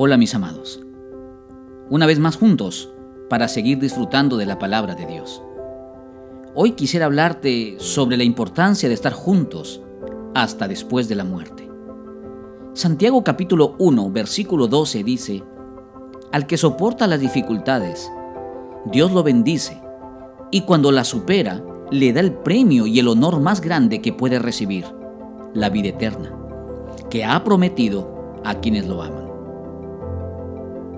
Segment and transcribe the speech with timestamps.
[0.00, 0.80] Hola mis amados.
[1.90, 2.88] Una vez más juntos
[3.28, 5.42] para seguir disfrutando de la palabra de Dios.
[6.54, 9.82] Hoy quisiera hablarte sobre la importancia de estar juntos
[10.36, 11.68] hasta después de la muerte.
[12.74, 15.42] Santiago capítulo 1 versículo 12 dice,
[16.30, 18.08] Al que soporta las dificultades,
[18.92, 19.82] Dios lo bendice
[20.52, 21.60] y cuando la supera,
[21.90, 24.84] le da el premio y el honor más grande que puede recibir,
[25.54, 26.38] la vida eterna,
[27.10, 29.27] que ha prometido a quienes lo aman.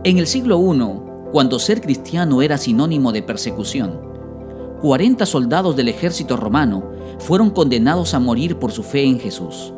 [0.03, 4.01] En el siglo I, cuando ser cristiano era sinónimo de persecución,
[4.81, 6.85] 40 soldados del ejército romano
[7.19, 9.75] fueron condenados a morir por su fe en Jesús.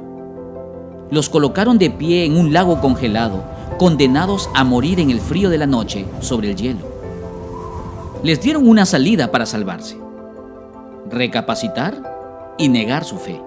[1.10, 3.42] Los colocaron de pie en un lago congelado,
[3.80, 6.86] condenados a morir en el frío de la noche sobre el hielo.
[8.22, 9.98] Les dieron una salida para salvarse,
[11.10, 13.42] recapacitar y negar su fe.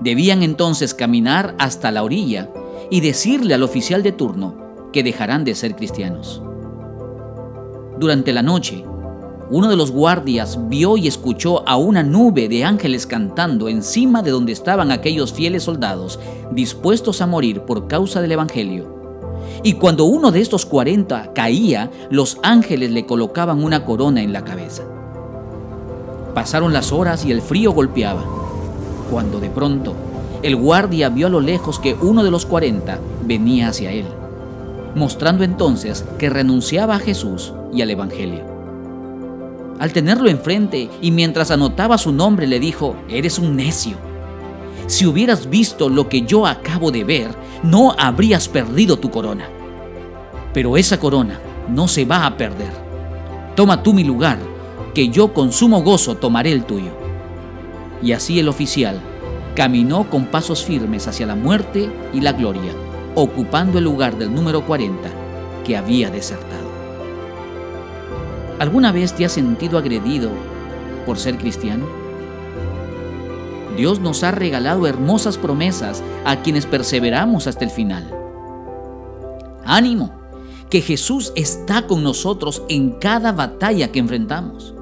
[0.00, 2.48] Debían entonces caminar hasta la orilla
[2.90, 4.63] y decirle al oficial de turno
[4.94, 6.40] que dejarán de ser cristianos.
[7.98, 8.84] Durante la noche,
[9.50, 14.30] uno de los guardias vio y escuchó a una nube de ángeles cantando encima de
[14.30, 16.20] donde estaban aquellos fieles soldados
[16.52, 18.86] dispuestos a morir por causa del Evangelio.
[19.64, 24.44] Y cuando uno de estos cuarenta caía, los ángeles le colocaban una corona en la
[24.44, 24.84] cabeza.
[26.34, 28.24] Pasaron las horas y el frío golpeaba,
[29.10, 29.92] cuando de pronto
[30.44, 34.06] el guardia vio a lo lejos que uno de los cuarenta venía hacia él
[34.94, 38.44] mostrando entonces que renunciaba a Jesús y al Evangelio.
[39.78, 43.96] Al tenerlo enfrente y mientras anotaba su nombre le dijo, eres un necio.
[44.86, 47.28] Si hubieras visto lo que yo acabo de ver,
[47.62, 49.48] no habrías perdido tu corona.
[50.52, 52.72] Pero esa corona no se va a perder.
[53.56, 54.38] Toma tú mi lugar,
[54.94, 56.92] que yo con sumo gozo tomaré el tuyo.
[58.02, 59.00] Y así el oficial
[59.56, 62.72] caminó con pasos firmes hacia la muerte y la gloria
[63.14, 65.08] ocupando el lugar del número 40
[65.64, 66.64] que había desertado.
[68.58, 70.30] ¿Alguna vez te has sentido agredido
[71.06, 71.86] por ser cristiano?
[73.76, 78.08] Dios nos ha regalado hermosas promesas a quienes perseveramos hasta el final.
[79.64, 80.12] Ánimo,
[80.70, 84.74] que Jesús está con nosotros en cada batalla que enfrentamos.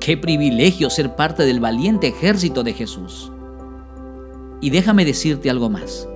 [0.00, 3.30] Qué privilegio ser parte del valiente ejército de Jesús.
[4.60, 6.08] Y déjame decirte algo más.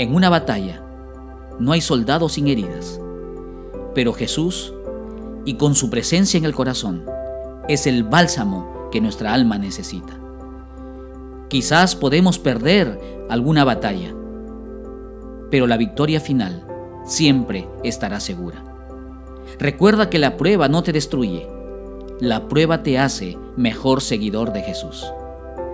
[0.00, 0.82] En una batalla
[1.58, 2.98] no hay soldados sin heridas,
[3.94, 4.72] pero Jesús,
[5.44, 7.04] y con su presencia en el corazón,
[7.68, 10.18] es el bálsamo que nuestra alma necesita.
[11.48, 14.14] Quizás podemos perder alguna batalla,
[15.50, 16.64] pero la victoria final
[17.04, 18.64] siempre estará segura.
[19.58, 21.46] Recuerda que la prueba no te destruye,
[22.20, 25.04] la prueba te hace mejor seguidor de Jesús.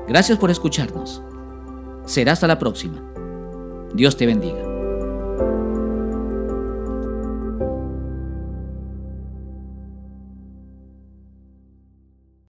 [0.09, 1.23] Gracias por escucharnos.
[2.07, 3.16] Será hasta la próxima.
[3.97, 4.76] Dios te bendiga.